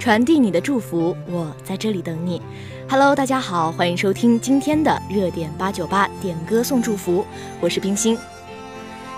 [0.00, 2.40] 传递你的祝福，我在这里等你。
[2.88, 7.22] Hello，大家好，欢迎收听今天的热点八九八点歌送祝福，
[7.60, 8.16] 我是冰心。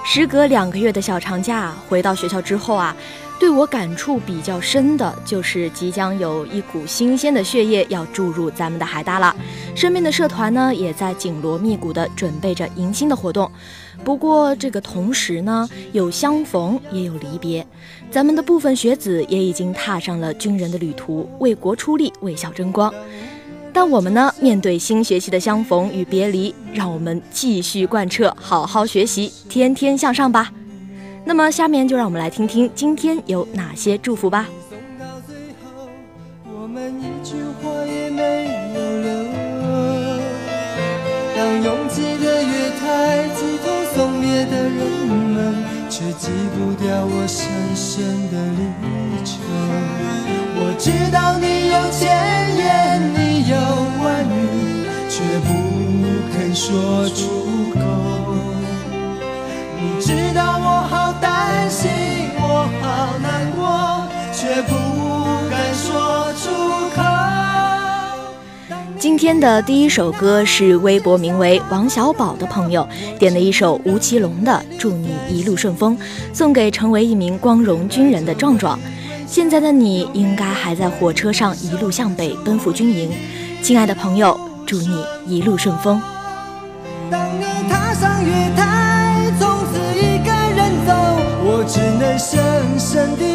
[0.05, 2.97] 时隔两个月的小长假，回到学校之后啊。
[3.39, 9.35] 对我感触比较深的就是，即将有一股新鲜的血液要注入咱们的海大了。
[9.83, 13.51] 身边的社团呢，也在紧锣密鼓地准备着迎新的活动。
[14.05, 17.67] 不过这个同时呢，有相逢也有离别。
[18.09, 22.95] 咱们的部分学子也已经踏上了军人的旅途，为国出力，为校争光。
[23.73, 30.53] 但我们呢，面对新学期的相逢与别离，让我们继续贯彻好好学习，天天向上吧。
[31.25, 34.49] 那么，下面就让我们来听听今天有哪些祝福吧。
[36.45, 37.42] 我们一
[42.93, 44.77] 的月台挤痛送别的人
[45.09, 48.61] 们，却挤不掉我深深的离
[49.25, 49.33] 愁。
[50.55, 52.01] 我知道你有千
[52.57, 52.63] 言，
[53.15, 53.57] 你有
[54.05, 54.31] 万语，
[55.09, 55.49] 却不
[56.33, 57.42] 肯说出
[69.23, 72.85] 天的第一首歌是微博名为王小宝的朋友
[73.21, 75.97] 点的一首吴奇隆的《祝你一路顺风》，
[76.33, 78.77] 送给成为一名光荣军人的壮壮。
[79.25, 83.13] 现在的你应该还在火车上一路向北奔赴军营，
[83.63, 86.03] 亲爱的朋友，祝你一路顺风。
[87.09, 90.93] 当你踏上月台，从此一个人走，
[91.45, 92.43] 我只能深
[92.77, 93.32] 深地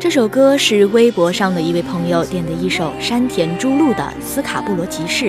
[0.00, 5.26] 这首歌是微博上的一位朋友点的一首山田朱露的《斯卡布罗集市》，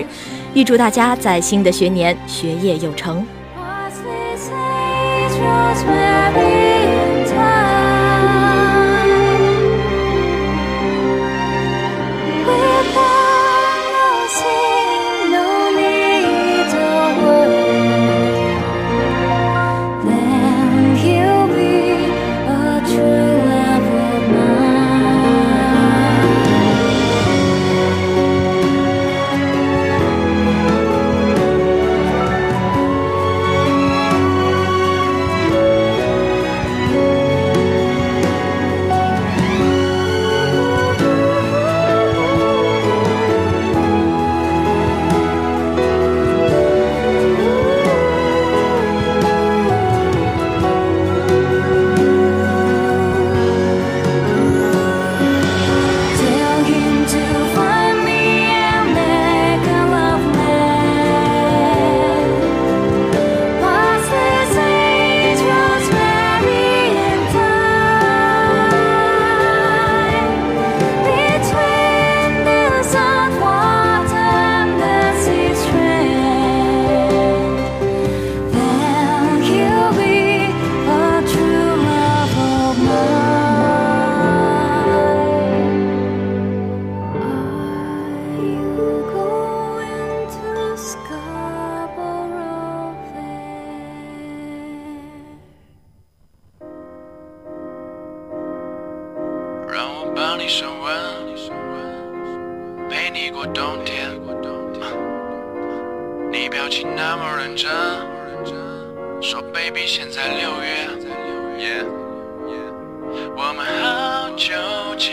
[0.54, 3.24] 预祝大家在新的学年学业有成。
[100.36, 100.92] 让你升温，
[102.90, 104.10] 陪你过冬天。
[106.32, 107.70] 你表情那么认真，
[109.22, 110.88] 说 baby 现在六月。
[113.36, 114.52] 我们好纠
[114.98, 115.12] 结，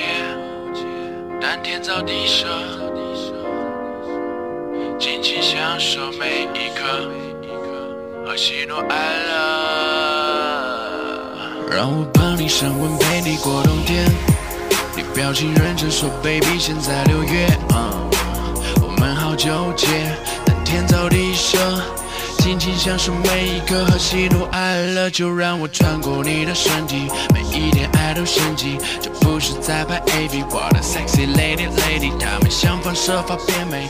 [1.40, 2.48] 但天造地设，
[4.98, 7.12] 尽情享受每一刻
[8.26, 8.98] 和喜怒哀
[9.28, 9.32] 乐。
[11.70, 14.31] 让我帮你升温，陪你过冬天。
[15.14, 17.48] 表情认真说 baby 现在六月，
[18.82, 19.88] 我们好纠结。
[20.46, 21.58] 但天造地设，
[22.38, 33.90] 尽情享受每一刻和喜怒哀乐，就让我穿过你的身体，每一天爱都升级，这不是在拍 AV，我的 sexy lady lady，他们想方设法变美。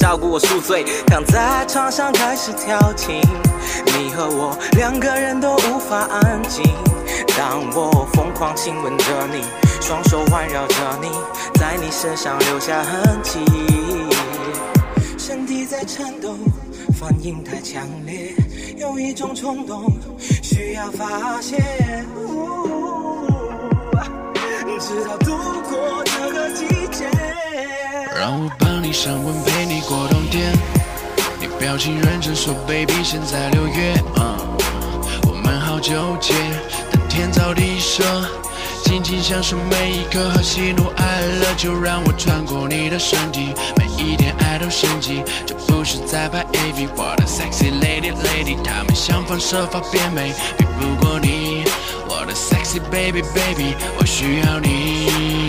[0.01, 3.21] 照顾我宿醉，躺在床上开始调情，
[3.85, 6.63] 你和我两个人都无法安静。
[7.37, 9.43] 当我疯狂亲吻着你，
[9.79, 11.07] 双手环绕着你，
[11.59, 13.45] 在你身上留下痕迹，
[15.19, 16.35] 身体在颤抖，
[16.99, 18.33] 反应太强烈，
[18.77, 19.85] 有一种冲动
[20.41, 21.57] 需要发泄，
[24.79, 25.37] 直到度
[25.69, 27.05] 过这个季节。
[28.19, 29.33] 让我帮你升温，
[31.71, 33.93] 表情认真说，baby，现在六月，
[35.25, 36.33] 我们好纠结，
[36.91, 38.03] 但天造地设，
[38.83, 51.63] 尽情享受每一刻和喜怒哀乐，就让我穿过你的身体，每一点爱都升级，这不是在拍 AV，我的 sexy lady lady，他们想方设法变美，比不过你，
[52.05, 55.40] 我的 sexy baby baby，我需要你。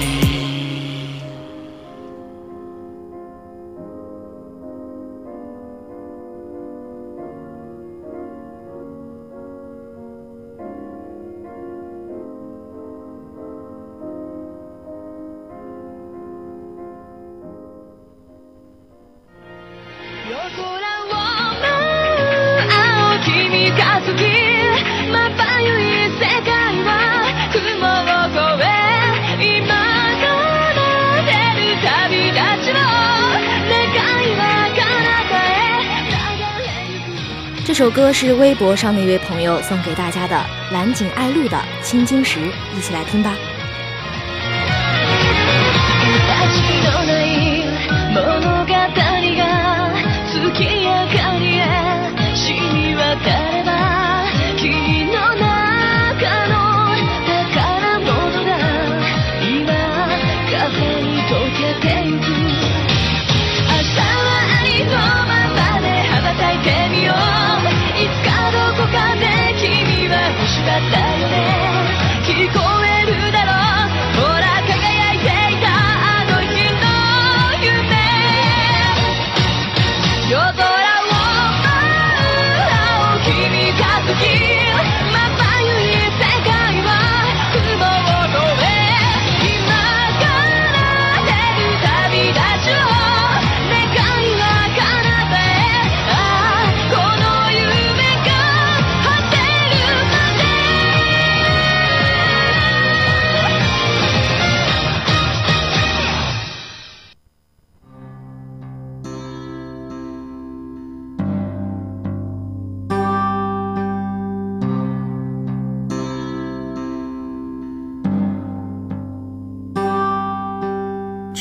[37.83, 42.39] 首歌是微博上的一位朋友送给大家的蓝井爱露的《青金石》，
[42.79, 43.37] 一起来听吧。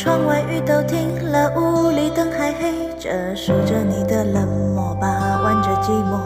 [0.01, 6.17] 窗外雨都停了，屋里灯还黑着，数着你的冷漠，把玩着寂寞。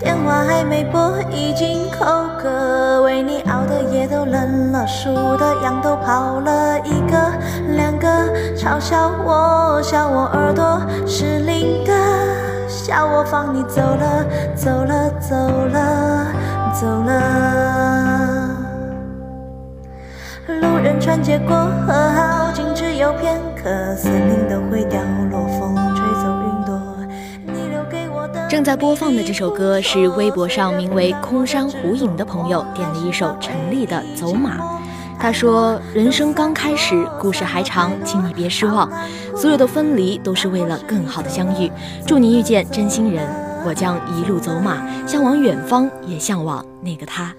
[0.00, 2.04] 电话还没拨，已经口
[2.36, 7.16] 渴，为你熬的夜都冷了，数的羊都跑了一个
[7.76, 8.08] 两个，
[8.56, 11.92] 嘲笑我，笑我耳朵失灵的，
[12.66, 15.36] 笑我放你走了，走了，走
[15.68, 16.26] 了，
[16.72, 18.50] 走了。
[20.48, 21.54] 路人穿街过
[21.86, 21.92] 河，
[22.98, 26.80] 有片刻，森林都会掉落，风吹走云朵。
[27.44, 28.46] 你留给我的。
[28.48, 34.58] 正在播放的这首歌是微博上名为“空山湖影”的朋友点了一首陈粒的《走马》。
[35.18, 38.88] 他说：“人生刚开始，故事还长，请你别失望。
[39.36, 41.70] 所有的分离都是为了更好的相遇。
[42.06, 43.26] 祝你遇见真心人，
[43.66, 47.34] 我将一路走马，向往远方，也向往那个他。”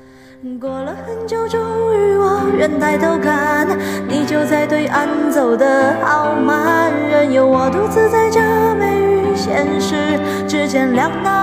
[0.62, 1.60] 过了很久，终
[1.96, 3.68] 于我愿抬头看，
[4.08, 8.40] 你就在对岸走得好慢，任由我独自在这
[8.76, 11.34] 美与现实之间两难。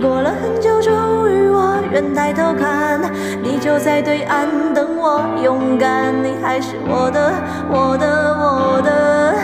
[0.00, 3.00] 过了很久，终于我愿抬头看，
[3.40, 7.32] 你就在对岸等我勇敢，你还是我的，
[7.70, 9.36] 我的，我的，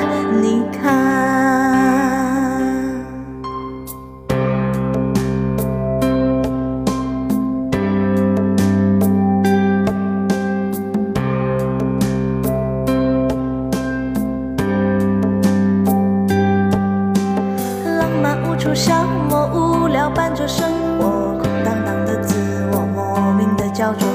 [0.42, 1.65] 你看。
[19.16, 22.34] 么无聊伴着生活，空荡荡的自
[22.72, 24.06] 我，莫名的焦灼。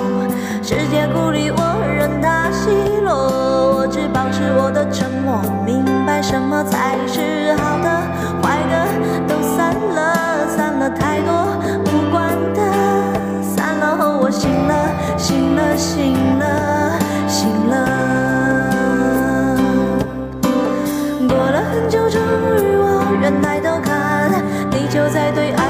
[0.62, 1.62] 世界孤立我，
[1.98, 3.14] 任它奚落，
[3.78, 5.42] 我只保持我的沉默。
[5.66, 7.90] 明白什么才是好的，
[8.42, 8.74] 坏的
[9.28, 11.34] 都散了，散了太多
[11.86, 12.62] 无关的，
[13.42, 14.74] 散了后我醒了，
[15.18, 17.76] 醒了，醒了，醒了。
[21.28, 23.60] 过了很久，终于我愿抬，
[24.92, 25.61] 就在对岸。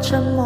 [0.00, 0.39] 沉默。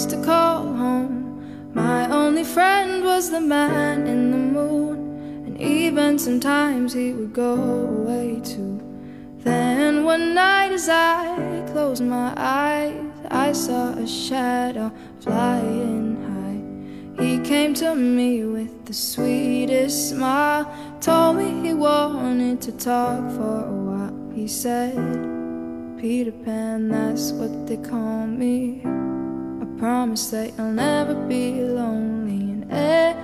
[0.00, 1.72] Place to call home.
[1.74, 4.96] My only friend was the man in the moon,
[5.46, 8.80] and even sometimes he would go away too.
[9.44, 12.94] Then one night, as I closed my eyes,
[13.30, 14.90] I saw a shadow
[15.20, 17.22] flying high.
[17.22, 20.64] He came to me with the sweetest smile,
[21.00, 24.32] told me he wanted to talk for a while.
[24.34, 24.96] He said,
[26.00, 28.82] Peter Pan, that's what they call me.
[29.80, 33.14] Promise that you'll never be lonely and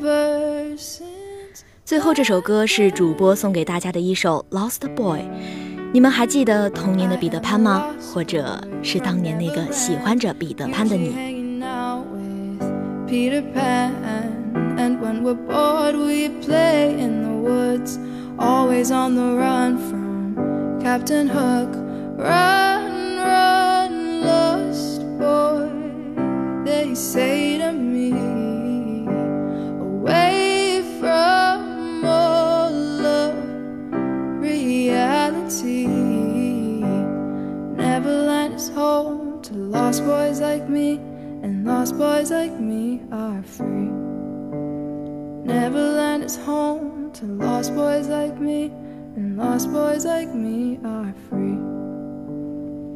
[0.00, 1.62] ever since.
[1.84, 5.20] 最后这首歌是主播送给大家的一首《Lost Boy》，
[5.92, 7.84] 你们还记得童年的彼得潘吗？
[8.14, 11.14] 或者是当年那个喜欢着彼得潘的你
[13.06, 13.92] ？Peter Pan,
[14.78, 17.98] and when we're bored, we play in the woods,
[18.38, 21.76] always on the run from Captain Hook,
[22.16, 22.65] run,
[26.96, 28.10] say to me,
[29.80, 33.34] away from all of
[34.40, 35.86] reality.
[37.76, 40.94] Neverland is home to lost boys like me,
[41.42, 43.90] and lost boys like me are free.
[45.44, 48.72] Neverland is home to lost boys like me
[49.16, 51.58] and lost boys like me are free.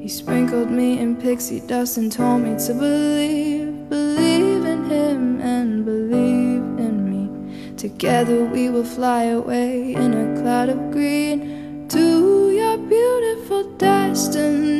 [0.02, 5.84] He sprinkled me in pixie dust and told me to believe, believe in him and
[5.84, 7.74] believe in me.
[7.76, 14.70] Together we will fly away in a cloud of green to your beautiful destiny.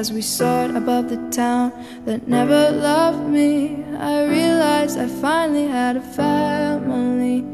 [0.00, 1.70] as we soared above the town
[2.06, 3.84] that never loved me.
[3.98, 7.44] I realized I finally had a family.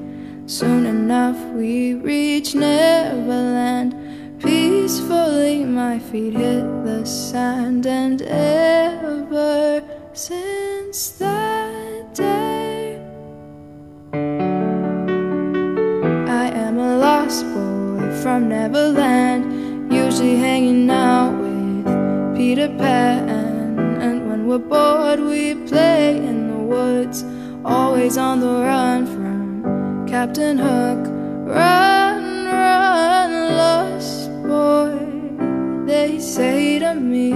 [0.47, 3.91] Soon enough, we reached Neverland.
[4.41, 9.83] Peacefully, my feet hit the sand, and ever
[10.16, 12.99] since that day,
[14.14, 21.85] I am a lost boy from Neverland, usually hanging out with
[22.35, 23.78] Peter Pan.
[24.00, 27.23] And when we're bored, we play in the woods,
[27.62, 31.08] always on the run from Captain Hook.
[31.47, 34.99] Run, run, lost boy,
[35.84, 37.32] they say to me,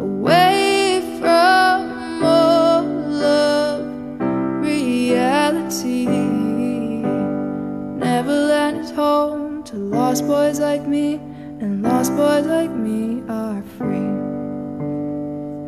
[0.00, 0.61] away
[10.12, 11.14] lost boys like me,
[11.62, 14.12] and lost boys like me are free.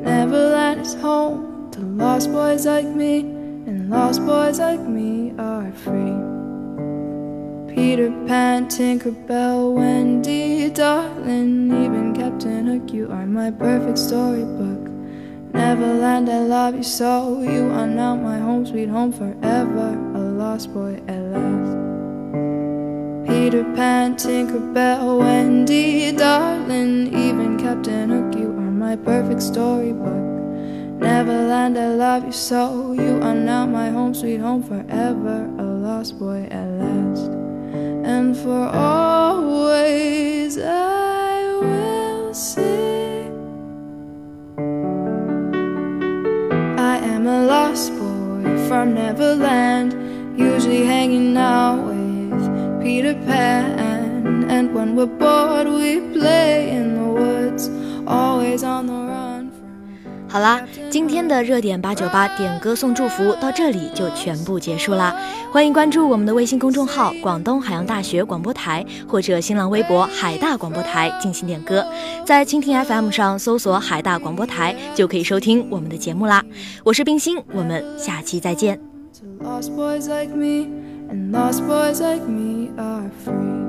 [0.04, 6.18] Neverland is home to lost boys like me, and lost boys like me are free.
[7.74, 14.90] Peter Pan, Tinker Bell, Wendy, darling, even Captain Hook, you are my perfect storybook.
[15.54, 17.40] Neverland, I love you so.
[17.40, 19.88] You are now my home, sweet home forever.
[20.14, 21.00] A lost boy.
[23.44, 30.24] Peter Pan, Tinker Bell, Wendy, darling, even Captain Hook, you are my perfect storybook.
[30.98, 32.92] Neverland, I love you so.
[32.92, 35.44] You are now my home, sweet home forever.
[35.58, 37.30] A lost boy at last.
[38.08, 43.30] And for always I will sing.
[46.78, 49.92] I am a lost boy from Neverland,
[50.38, 51.93] usually hanging out
[52.84, 54.44] Peter Pan.
[54.50, 57.70] And when we're bored, we play in the woods,
[58.06, 59.50] always on the run
[60.28, 65.16] 好啦，今天的热点八九八点歌送祝福到这里就全部结束啦。
[65.50, 71.86] 欢迎关注我们的微信公众号“广东海洋大学广播台”或者新浪微博“海大广播台”进行点歌。
[72.26, 76.44] 在蜻蜓 FM 上搜索“海大广播台”就可以收听我们的节目啦。
[76.82, 78.78] 我是冰心，我们下期再见。
[81.14, 83.62] And lost boys like me are free.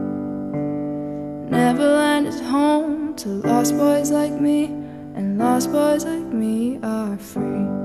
[1.51, 4.63] Neverland is home to lost boys like me,
[5.13, 7.84] and lost boys like me are free.